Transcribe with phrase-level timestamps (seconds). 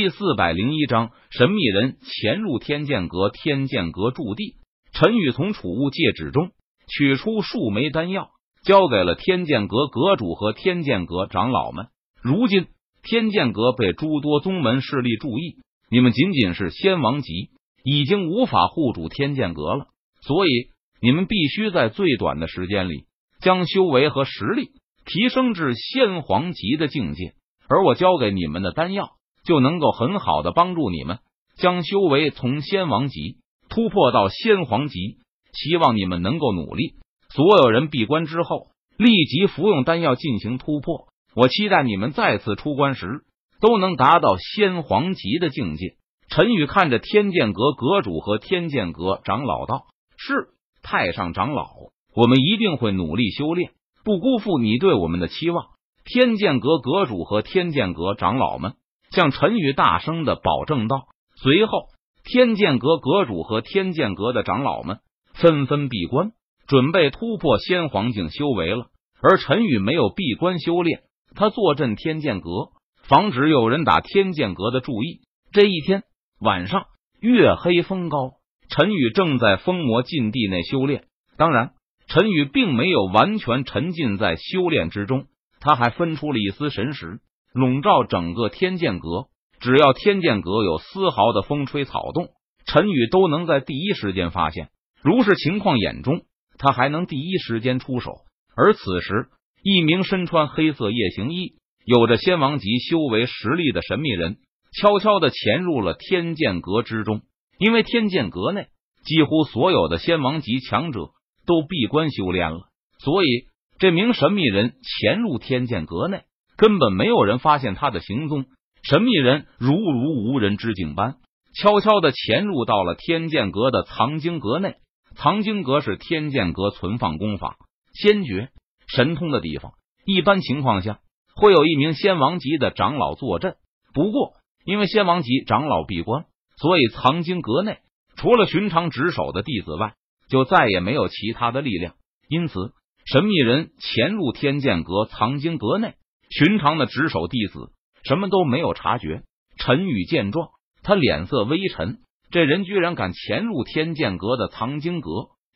[0.00, 3.28] 第四百零一章，神秘人潜入天剑阁。
[3.28, 4.54] 天剑阁驻地，
[4.94, 6.52] 陈宇从储物戒指中
[6.88, 8.30] 取出数枚丹药，
[8.64, 11.88] 交给了天剑阁阁主和天剑阁长老们。
[12.22, 12.68] 如今，
[13.02, 15.56] 天剑阁被诸多宗门势力注意，
[15.90, 17.50] 你们仅仅是仙王级，
[17.84, 19.88] 已经无法护主天剑阁了。
[20.22, 20.70] 所以，
[21.02, 23.04] 你们必须在最短的时间里
[23.42, 24.70] 将修为和实力
[25.04, 27.34] 提升至仙皇级的境界。
[27.68, 29.10] 而我交给你们的丹药。
[29.44, 31.18] 就能够很好的帮助你们
[31.56, 35.18] 将修为从仙王级突破到仙皇级。
[35.52, 36.94] 希望你们能够努力。
[37.28, 41.08] 所有人闭关之后，立即服用丹药进行突破。
[41.34, 43.24] 我期待你们再次出关时
[43.60, 45.96] 都能达到仙皇级的境界。
[46.28, 50.50] 陈宇看着天剑阁阁主和天剑阁长老道：“是
[50.82, 51.66] 太上长老，
[52.14, 53.72] 我们一定会努力修炼，
[54.04, 55.66] 不辜负你对我们的期望。”
[56.06, 58.74] 天剑阁阁主和天剑阁长老们。
[59.10, 61.06] 向陈宇大声的保证道。
[61.36, 61.88] 随后，
[62.24, 64.98] 天剑阁阁主和天剑阁的长老们
[65.34, 66.32] 纷纷闭关，
[66.66, 68.86] 准备突破仙皇境修为了。
[69.22, 71.02] 而陈宇没有闭关修炼，
[71.34, 72.70] 他坐镇天剑阁，
[73.02, 75.20] 防止有人打天剑阁的注意。
[75.52, 76.04] 这一天
[76.40, 76.86] 晚上，
[77.20, 78.34] 月黑风高，
[78.68, 81.04] 陈宇正在封魔禁地内修炼。
[81.36, 81.72] 当然，
[82.06, 85.26] 陈宇并没有完全沉浸在修炼之中，
[85.60, 87.20] 他还分出了一丝神识。
[87.52, 89.26] 笼罩整个天剑阁，
[89.60, 92.28] 只要天剑阁有丝毫的风吹草动，
[92.64, 94.68] 陈宇都能在第一时间发现。
[95.02, 96.22] 如是情况眼中，
[96.58, 98.12] 他还能第一时间出手。
[98.54, 99.28] 而此时，
[99.62, 104.36] 一名身穿黑色夜行衣、有着仙王级修为实力的神秘人，
[104.80, 107.22] 悄悄的潜入了天剑阁之中。
[107.58, 108.68] 因为天剑阁内
[109.04, 111.10] 几乎所有的仙王级强者
[111.46, 116.22] 都闭关修炼了，所以这名神秘人潜入天剑阁内。
[116.60, 118.44] 根本没有人发现他的行踪，
[118.82, 121.16] 神秘人如如无人之境般
[121.54, 124.74] 悄悄的潜入到了天剑阁的藏经阁内。
[125.16, 127.56] 藏经阁是天剑阁存放功法、
[127.94, 128.50] 仙诀、
[128.86, 129.72] 神通的地方。
[130.04, 130.98] 一般情况下，
[131.34, 133.54] 会有一名仙王级的长老坐镇。
[133.94, 134.34] 不过，
[134.66, 136.26] 因为仙王级长老闭关，
[136.58, 137.78] 所以藏经阁内
[138.16, 139.94] 除了寻常值守的弟子外，
[140.28, 141.94] 就再也没有其他的力量。
[142.28, 142.74] 因此，
[143.06, 145.94] 神秘人潜入天剑阁藏经阁内。
[146.30, 147.72] 寻常的值守弟子
[148.04, 149.22] 什么都没有察觉。
[149.58, 150.48] 陈宇见状，
[150.82, 151.98] 他脸色微沉。
[152.30, 155.10] 这人居然敢潜入天剑阁的藏经阁，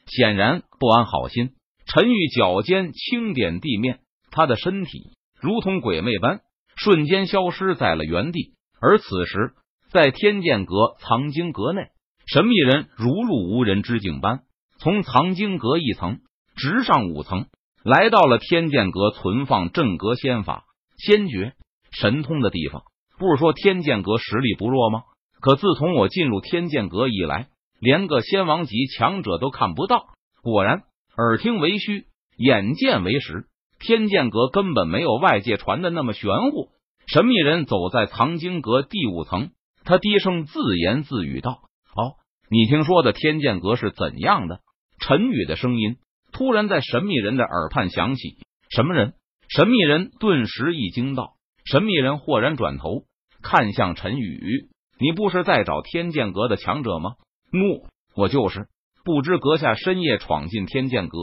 [0.06, 1.52] 显然不安好心。
[1.86, 6.40] 陈宇脚尖轻点地面，他的身体如同鬼魅般
[6.76, 8.54] 瞬间消失在了原地。
[8.80, 9.52] 而此时，
[9.90, 11.88] 在天剑阁藏经阁内，
[12.26, 14.40] 神秘人如入无人之境般
[14.78, 16.18] 从藏经阁一层
[16.56, 17.46] 直上五层。
[17.84, 20.63] 来到了天剑阁存放镇阁仙法、
[20.96, 21.52] 仙诀、
[21.90, 22.82] 神通的地方。
[23.18, 25.02] 不是说天剑阁实力不弱吗？
[25.40, 30.06] 可自从我进入天剑阁以来，连个仙王级强者都看不到。
[30.42, 30.82] 果然，
[31.16, 32.06] 耳听为虚，
[32.36, 33.44] 眼见为实。
[33.78, 36.70] 天剑阁根本没有外界传的那么玄乎。
[37.06, 39.50] 神秘人走在藏经阁第五层，
[39.84, 41.60] 他低声自言自语道
[41.94, 42.16] ：“哦，
[42.48, 44.60] 你听说的天剑阁是怎样的？”
[44.98, 45.96] 陈宇的声音。
[46.32, 48.38] 突然，在神秘人的耳畔响起
[48.74, 49.12] ：“什么人？”
[49.48, 51.34] 神秘人顿时一惊，道
[51.64, 53.04] ：“神秘人！”豁然转头
[53.42, 54.68] 看向陈宇
[54.98, 57.12] ：“你不是在找天剑阁的强者吗
[57.52, 58.68] ？”“怒，我就是。”
[59.04, 61.18] 不知阁下深夜闯进天剑阁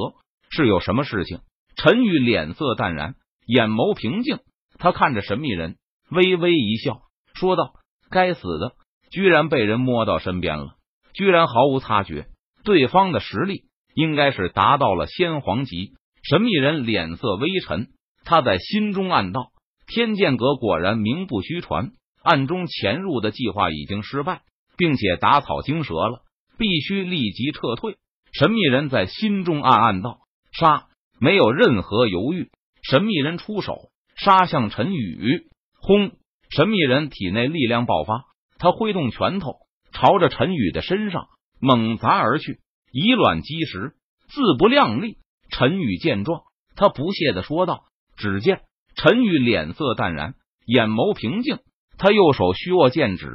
[0.52, 1.40] 是有什么事情？
[1.76, 3.16] 陈宇脸色淡然，
[3.48, 4.38] 眼眸平静，
[4.78, 5.78] 他看着神秘人，
[6.12, 7.02] 微微一笑，
[7.34, 7.74] 说道
[8.12, 8.74] ：“该死的，
[9.10, 10.76] 居然被人摸到身边了，
[11.14, 12.28] 居然毫无察觉，
[12.64, 15.92] 对方的实力。”应该是达到了先皇级。
[16.24, 17.90] 神秘人脸色微沉，
[18.24, 19.52] 他在心中暗道：
[19.88, 21.92] 天剑阁果然名不虚传，
[22.24, 24.42] 暗中潜入的计划已经失败，
[24.78, 26.22] 并且打草惊蛇了，
[26.58, 27.98] 必须立即撤退。
[28.34, 30.20] 神秘人在心中暗暗道：
[30.52, 30.88] 杀！
[31.20, 32.50] 没有任何犹豫，
[32.82, 35.48] 神秘人出手杀向陈宇。
[35.80, 36.14] 轰！
[36.50, 38.26] 神秘人体内力量爆发，
[38.58, 39.54] 他挥动拳头
[39.92, 41.28] 朝着陈宇的身上
[41.60, 42.60] 猛砸而去。
[42.92, 43.94] 以卵击石，
[44.30, 45.18] 自不量力。
[45.50, 46.42] 陈宇见状，
[46.76, 47.84] 他不屑的说道
[48.22, 48.62] ：“只见
[48.96, 50.36] 陈宇脸色淡然，
[50.66, 51.58] 眼眸平静，
[51.98, 53.28] 他右手虚握剑指，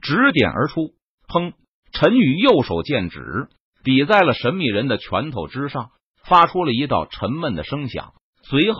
[0.00, 0.94] 指点而出。
[1.28, 1.52] 砰！
[1.92, 3.48] 陈宇右手剑指
[3.82, 5.90] 抵在了神秘人的拳头之上，
[6.24, 8.12] 发出了一道沉闷的声响。
[8.44, 8.78] 随后，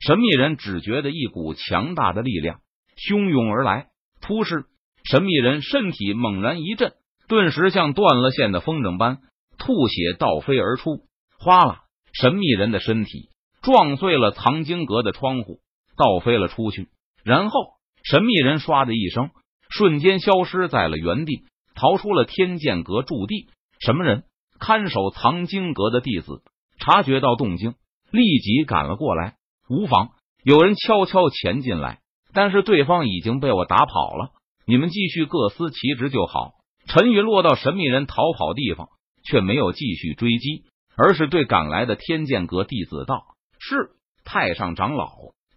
[0.00, 2.60] 神秘人只觉得一股强大的力量
[2.96, 3.86] 汹涌而来，
[4.20, 4.66] 突视
[5.04, 6.92] 神秘人身体猛然一震，
[7.26, 9.18] 顿时像断了线的风筝般。
[9.58, 11.06] 吐血倒飞而出，
[11.38, 11.84] 哗啦！
[12.12, 13.29] 神秘人的身体
[13.62, 15.60] 撞碎了藏经阁的窗户，
[15.96, 16.88] 倒飞了出去。
[17.24, 17.60] 然后，
[18.02, 19.30] 神秘人唰的一声
[19.68, 23.48] 瞬间消失在了原地，逃出了天剑阁驻地。
[23.80, 24.24] 什么人？
[24.58, 26.42] 看守藏经阁的弟子
[26.78, 27.74] 察觉到动静，
[28.10, 29.36] 立即赶了过来。
[29.68, 30.10] 无妨，
[30.44, 32.00] 有人悄悄潜进来，
[32.34, 34.32] 但是对方已经被我打跑了。
[34.66, 36.52] 你们继续各司其职就好。
[36.86, 38.88] 陈宇落到神秘人逃跑地方，
[39.24, 40.64] 却没有继续追击，
[40.96, 43.24] 而是对赶来的天剑阁弟子道
[43.60, 43.90] ：“是
[44.24, 45.10] 太上长老。”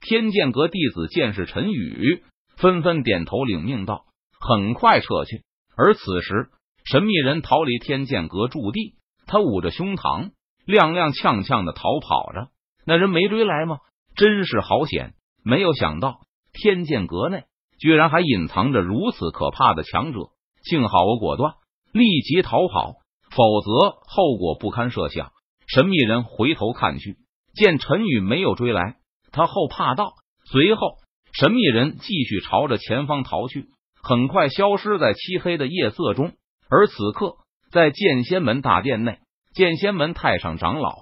[0.06, 2.24] 天剑阁弟子见是陈宇，
[2.58, 4.06] 纷纷点头领命道
[4.40, 5.44] ：“很快撤去。”
[5.76, 6.50] 而此时，
[6.84, 8.96] 神秘人逃离天剑阁驻地，
[9.26, 10.32] 他捂着胸膛，
[10.68, 12.50] 踉踉跄跄的逃跑着。
[12.86, 13.78] 那人没追来吗？
[14.16, 15.14] 真是好险！
[15.44, 16.20] 没有想到
[16.52, 17.46] 天剑阁内
[17.80, 20.20] 居然还隐藏着如此可怕的强者。
[20.64, 21.56] 幸好我果断，
[21.94, 22.96] 立即逃跑，
[23.32, 25.32] 否则后果不堪设想。
[25.66, 27.18] 神秘人回头看去，
[27.54, 28.96] 见陈宇没有追来，
[29.32, 30.14] 他后怕道。
[30.46, 30.98] 随后，
[31.34, 33.68] 神秘人继续朝着前方逃去，
[34.02, 36.34] 很快消失在漆黑的夜色中。
[36.70, 37.36] 而此刻，
[37.72, 39.20] 在剑仙门大殿内，
[39.54, 40.96] 剑仙门太上长老、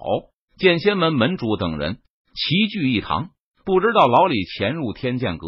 [0.58, 1.98] 剑仙门门主等人
[2.34, 3.30] 齐聚一堂。
[3.64, 5.46] 不知道老李潜入天剑阁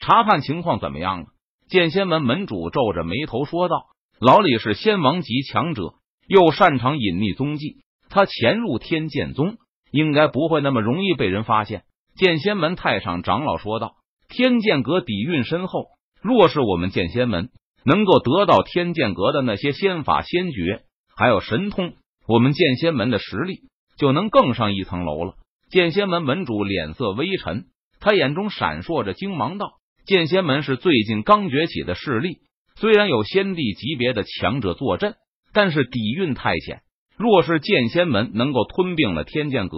[0.00, 1.26] 查看情况怎么样了？
[1.68, 3.84] 剑仙门门主皱着眉头说道
[4.18, 5.94] ：“老李是仙王级强者，
[6.26, 9.58] 又擅长隐匿踪迹，他潜入天剑宗，
[9.90, 11.82] 应该不会那么容易被人发现。”
[12.16, 13.94] 剑仙门太上长老说道
[14.28, 15.86] ：“天剑阁底蕴深厚，
[16.20, 17.50] 若是我们剑仙门
[17.84, 20.82] 能够得到天剑阁的那些仙法、仙诀，
[21.16, 21.94] 还有神通，
[22.26, 23.60] 我们剑仙门的实力
[23.96, 25.34] 就能更上一层楼了。”
[25.70, 27.66] 剑仙门门主脸色微沉，
[28.00, 29.74] 他眼中闪烁着精芒道。
[30.04, 32.38] 剑仙门是最近刚崛起的势力，
[32.74, 35.14] 虽然有先帝级别的强者坐镇，
[35.52, 36.82] 但是底蕴太浅。
[37.20, 39.76] 若是剑仙门能够吞并了天剑阁，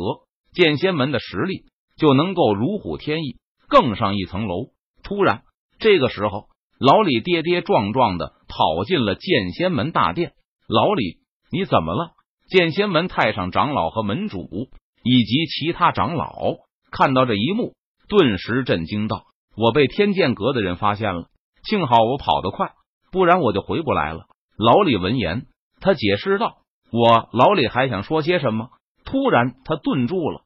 [0.52, 1.64] 剑仙门的实力
[1.96, 3.34] 就能够如虎添翼，
[3.66, 4.66] 更上一层楼。
[5.02, 5.42] 突然，
[5.80, 6.46] 这个时候，
[6.78, 10.34] 老李跌跌撞撞的跑进了剑仙门大殿。
[10.68, 11.18] 老李，
[11.50, 12.12] 你怎么了？
[12.48, 14.48] 剑仙门太上长老和门主
[15.02, 16.36] 以及其他长老
[16.92, 17.74] 看到这一幕，
[18.06, 19.24] 顿时震惊道。
[19.56, 21.26] 我被天剑阁的人发现了，
[21.64, 22.70] 幸好我跑得快，
[23.10, 24.26] 不然我就回不来了。
[24.56, 25.46] 老李闻言，
[25.80, 26.58] 他解释道
[26.92, 28.70] ：“我老李还想说些什么，
[29.06, 30.42] 突然他顿住了。